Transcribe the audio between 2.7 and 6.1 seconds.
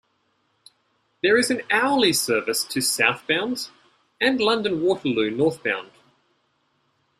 southbound and London Waterloo northbound.